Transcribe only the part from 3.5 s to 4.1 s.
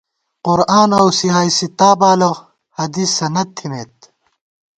تھِمېت